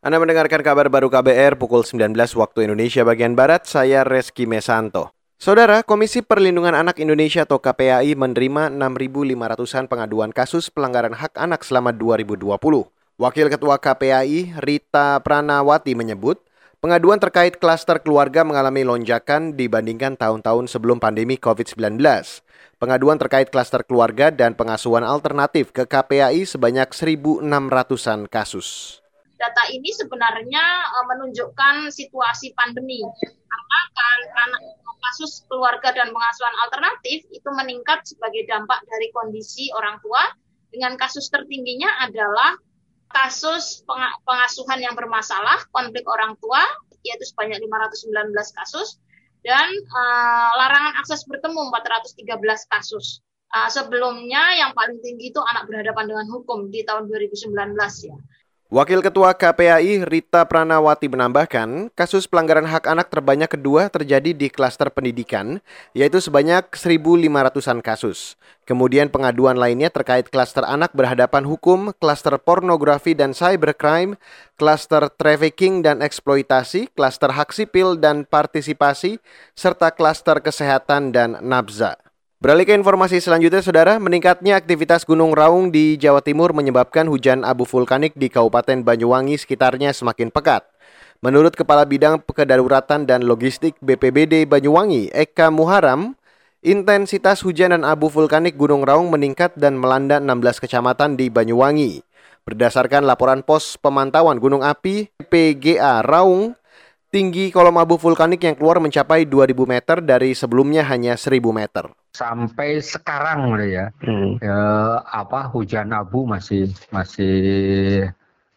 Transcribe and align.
Anda 0.00 0.16
mendengarkan 0.16 0.64
kabar 0.64 0.88
baru 0.88 1.12
KBR 1.12 1.60
pukul 1.60 1.84
19 1.84 2.16
waktu 2.16 2.64
Indonesia 2.64 3.04
bagian 3.04 3.36
Barat, 3.36 3.68
saya 3.68 4.00
Reski 4.00 4.48
Mesanto. 4.48 5.12
Saudara, 5.36 5.84
Komisi 5.84 6.24
Perlindungan 6.24 6.72
Anak 6.72 6.96
Indonesia 7.04 7.44
atau 7.44 7.60
KPAI 7.60 8.16
menerima 8.16 8.72
6.500-an 8.72 9.92
pengaduan 9.92 10.32
kasus 10.32 10.72
pelanggaran 10.72 11.12
hak 11.12 11.36
anak 11.36 11.60
selama 11.68 11.92
2020. 11.92 12.48
Wakil 13.20 13.46
Ketua 13.52 13.76
KPAI, 13.76 14.56
Rita 14.64 15.20
Pranawati 15.20 15.92
menyebut, 15.92 16.40
pengaduan 16.80 17.20
terkait 17.20 17.60
klaster 17.60 18.00
keluarga 18.00 18.40
mengalami 18.40 18.88
lonjakan 18.88 19.52
dibandingkan 19.52 20.16
tahun-tahun 20.16 20.72
sebelum 20.72 20.96
pandemi 20.96 21.36
COVID-19. 21.36 22.00
Pengaduan 22.80 23.20
terkait 23.20 23.52
klaster 23.52 23.84
keluarga 23.84 24.32
dan 24.32 24.56
pengasuhan 24.56 25.04
alternatif 25.04 25.76
ke 25.76 25.84
KPAI 25.84 26.48
sebanyak 26.48 26.88
1.600-an 26.88 28.32
kasus 28.32 28.99
data 29.40 29.72
ini 29.72 29.88
sebenarnya 29.96 30.64
uh, 30.84 31.04
menunjukkan 31.08 31.88
situasi 31.88 32.52
pandemi. 32.52 33.00
Karena 33.24 33.80
kan 34.36 34.50
kasus 35.00 35.48
keluarga 35.48 35.96
dan 35.96 36.12
pengasuhan 36.12 36.54
alternatif 36.68 37.24
itu 37.32 37.48
meningkat 37.56 38.04
sebagai 38.04 38.44
dampak 38.46 38.84
dari 38.84 39.08
kondisi 39.16 39.72
orang 39.72 39.96
tua 40.04 40.20
dengan 40.70 40.94
kasus 41.00 41.32
tertingginya 41.32 41.88
adalah 42.04 42.54
kasus 43.10 43.82
pengasuhan 44.22 44.78
yang 44.78 44.94
bermasalah, 44.94 45.66
konflik 45.74 46.06
orang 46.06 46.38
tua 46.38 46.62
yaitu 47.00 47.24
sebanyak 47.26 47.58
519 47.64 48.28
kasus 48.60 49.00
dan 49.40 49.72
uh, 49.72 50.50
larangan 50.60 51.00
akses 51.00 51.24
bertemu 51.24 51.72
413 51.72 52.28
kasus. 52.70 53.24
Uh, 53.50 53.66
sebelumnya 53.66 54.62
yang 54.62 54.70
paling 54.76 55.02
tinggi 55.02 55.34
itu 55.34 55.40
anak 55.42 55.66
berhadapan 55.66 56.06
dengan 56.06 56.26
hukum 56.30 56.70
di 56.70 56.86
tahun 56.86 57.10
2019 57.10 57.50
ya. 58.06 58.16
Wakil 58.70 59.02
Ketua 59.02 59.34
KPAI 59.34 60.06
Rita 60.06 60.46
Pranawati 60.46 61.10
menambahkan, 61.10 61.90
kasus 61.90 62.30
pelanggaran 62.30 62.70
hak 62.70 62.86
anak 62.86 63.10
terbanyak 63.10 63.50
kedua 63.50 63.90
terjadi 63.90 64.30
di 64.30 64.46
klaster 64.46 64.94
pendidikan, 64.94 65.58
yaitu 65.90 66.22
sebanyak 66.22 66.70
1.500-an 66.70 67.82
kasus. 67.82 68.38
Kemudian 68.70 69.10
pengaduan 69.10 69.58
lainnya 69.58 69.90
terkait 69.90 70.30
klaster 70.30 70.62
anak 70.62 70.94
berhadapan 70.94 71.50
hukum, 71.50 71.90
klaster 71.98 72.38
pornografi 72.38 73.10
dan 73.10 73.34
cybercrime, 73.34 74.14
klaster 74.54 75.10
trafficking 75.18 75.82
dan 75.82 75.98
eksploitasi, 75.98 76.94
klaster 76.94 77.34
hak 77.34 77.50
sipil 77.50 77.98
dan 77.98 78.22
partisipasi, 78.22 79.18
serta 79.58 79.90
klaster 79.90 80.38
kesehatan 80.38 81.10
dan 81.10 81.42
nabza. 81.42 81.98
Beralih 82.40 82.64
ke 82.64 82.72
informasi 82.72 83.20
selanjutnya, 83.20 83.60
Saudara, 83.60 84.00
meningkatnya 84.00 84.56
aktivitas 84.56 85.04
Gunung 85.04 85.36
Raung 85.36 85.68
di 85.68 86.00
Jawa 86.00 86.24
Timur 86.24 86.56
menyebabkan 86.56 87.04
hujan 87.04 87.44
abu 87.44 87.68
vulkanik 87.68 88.16
di 88.16 88.32
Kabupaten 88.32 88.80
Banyuwangi 88.80 89.36
sekitarnya 89.36 89.92
semakin 89.92 90.32
pekat. 90.32 90.64
Menurut 91.20 91.52
Kepala 91.52 91.84
Bidang 91.84 92.24
Kedaruratan 92.24 93.04
dan 93.04 93.28
Logistik 93.28 93.76
BPBD 93.84 94.48
Banyuwangi, 94.48 95.12
Eka 95.12 95.52
Muharam, 95.52 96.16
intensitas 96.64 97.44
hujan 97.44 97.76
dan 97.76 97.84
abu 97.84 98.08
vulkanik 98.08 98.56
Gunung 98.56 98.88
Raung 98.88 99.12
meningkat 99.12 99.52
dan 99.60 99.76
melanda 99.76 100.16
16 100.16 100.64
kecamatan 100.64 101.20
di 101.20 101.28
Banyuwangi. 101.28 102.00
Berdasarkan 102.48 103.04
laporan 103.04 103.44
pos 103.44 103.76
pemantauan 103.76 104.40
gunung 104.40 104.64
api 104.64 105.12
PGA 105.28 106.00
Raung, 106.00 106.56
tinggi 107.10 107.50
kolom 107.50 107.76
abu 107.76 107.98
vulkanik 107.98 108.40
yang 108.46 108.54
keluar 108.54 108.78
mencapai 108.78 109.26
2000 109.26 109.54
meter 109.66 109.96
dari 110.00 110.30
sebelumnya 110.32 110.86
hanya 110.86 111.18
1000 111.18 111.42
meter 111.50 111.90
sampai 112.10 112.82
sekarang 112.82 113.54
ya, 113.64 113.88
hmm. 114.02 114.42
ya 114.42 114.60
apa 115.06 115.46
hujan 115.50 115.94
abu 115.94 116.26
masih 116.26 116.68
masih 116.90 117.38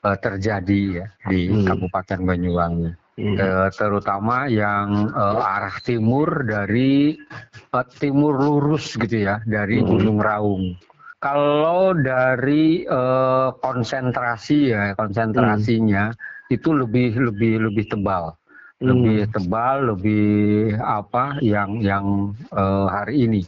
uh, 0.04 0.18
terjadi 0.18 0.82
ya 1.04 1.08
di 1.30 1.50
hmm. 1.50 1.66
Kabupaten 1.66 2.20
Banyuwangi. 2.26 2.92
Hmm. 3.14 3.38
Uh, 3.38 3.70
terutama 3.78 4.50
yang 4.50 5.14
uh, 5.14 5.38
arah 5.38 5.78
timur 5.86 6.42
dari 6.50 7.14
uh, 7.70 7.86
timur 8.02 8.42
lurus 8.42 8.98
gitu 8.98 9.22
ya 9.22 9.38
dari 9.46 9.80
hmm. 9.80 9.88
Gunung 9.88 10.20
Raung. 10.20 10.74
Kalau 11.22 11.96
dari 11.96 12.84
uh, 12.84 13.54
konsentrasi 13.62 14.74
ya 14.74 14.98
konsentrasinya 14.98 16.10
hmm. 16.12 16.58
itu 16.58 16.74
lebih 16.74 17.16
lebih 17.22 17.70
lebih 17.70 17.86
tebal 17.86 18.34
lebih 18.84 19.18
hmm. 19.24 19.32
tebal, 19.32 19.78
lebih 19.96 20.28
apa 20.84 21.40
yang 21.40 21.80
yang 21.80 22.36
uh, 22.52 22.92
hari 22.92 23.26
ini. 23.26 23.42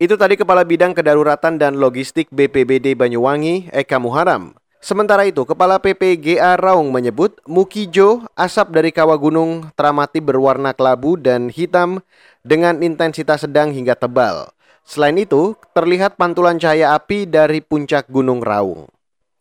Itu 0.00 0.16
tadi 0.16 0.38
Kepala 0.38 0.64
Bidang 0.64 0.96
Kedaruratan 0.96 1.60
dan 1.60 1.76
Logistik 1.76 2.32
BPBD 2.32 2.96
Banyuwangi, 2.96 3.68
Eka 3.68 4.00
Muharam. 4.00 4.56
Sementara 4.80 5.28
itu, 5.28 5.44
Kepala 5.44 5.76
PPGA 5.76 6.56
Raung 6.56 6.88
menyebut 6.88 7.36
Mukijo, 7.44 8.24
asap 8.32 8.72
dari 8.72 8.96
kawah 8.96 9.20
gunung 9.20 9.68
teramati 9.76 10.24
berwarna 10.24 10.72
kelabu 10.72 11.20
dan 11.20 11.52
hitam 11.52 12.00
dengan 12.40 12.80
intensitas 12.80 13.44
sedang 13.44 13.76
hingga 13.76 13.92
tebal. 13.92 14.48
Selain 14.88 15.20
itu, 15.20 15.52
terlihat 15.76 16.16
pantulan 16.16 16.56
cahaya 16.56 16.96
api 16.96 17.28
dari 17.28 17.60
puncak 17.60 18.08
Gunung 18.08 18.40
Raung. 18.40 18.88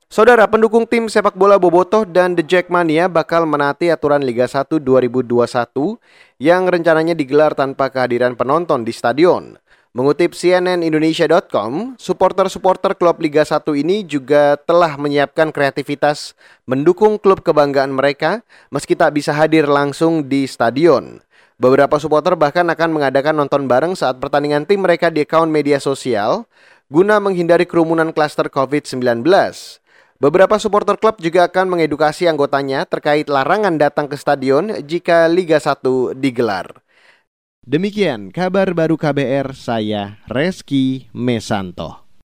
Saudara 0.10 0.50
pendukung 0.50 0.90
tim 0.90 1.06
sepak 1.06 1.38
bola 1.38 1.62
Bobotoh 1.62 2.02
dan 2.02 2.34
The 2.34 2.42
Jackmania 2.42 3.06
bakal 3.06 3.46
menaati 3.46 3.94
aturan 3.94 4.26
Liga 4.26 4.50
1 4.50 4.82
2021 4.82 5.22
yang 6.42 6.66
rencananya 6.66 7.14
digelar 7.14 7.54
tanpa 7.54 7.94
kehadiran 7.94 8.34
penonton 8.34 8.82
di 8.82 8.90
stadion. 8.90 9.62
Mengutip 9.94 10.34
cnnindonesia.com, 10.34 11.94
supporter-supporter 12.02 12.98
klub 12.98 13.22
Liga 13.22 13.46
1 13.46 13.62
ini 13.78 14.02
juga 14.02 14.58
telah 14.58 14.98
menyiapkan 14.98 15.54
kreativitas 15.54 16.34
mendukung 16.66 17.22
klub 17.22 17.46
kebanggaan 17.46 17.94
mereka 17.94 18.42
meski 18.74 18.98
tak 18.98 19.14
bisa 19.14 19.30
hadir 19.30 19.70
langsung 19.70 20.26
di 20.26 20.50
stadion. 20.50 21.22
Beberapa 21.62 22.02
supporter 22.02 22.34
bahkan 22.34 22.66
akan 22.66 22.98
mengadakan 22.98 23.46
nonton 23.46 23.70
bareng 23.70 23.94
saat 23.94 24.18
pertandingan 24.18 24.66
tim 24.66 24.82
mereka 24.82 25.14
di 25.14 25.22
akun 25.22 25.54
media 25.54 25.78
sosial 25.78 26.50
guna 26.90 27.22
menghindari 27.22 27.70
kerumunan 27.70 28.10
klaster 28.10 28.50
COVID-19. 28.50 29.22
Beberapa 30.20 30.60
supporter 30.60 31.00
klub 31.00 31.16
juga 31.24 31.48
akan 31.48 31.80
mengedukasi 31.80 32.28
anggotanya 32.28 32.84
terkait 32.84 33.32
larangan 33.32 33.80
datang 33.80 34.12
ke 34.12 34.20
stadion 34.20 34.84
jika 34.84 35.32
Liga 35.32 35.64
1 35.64 36.12
digelar. 36.20 36.84
Demikian 37.64 38.28
kabar 38.36 38.76
baru 38.76 39.00
KBR 39.00 39.56
saya 39.56 40.20
Reski 40.28 41.08
Mesanto. 41.16 42.09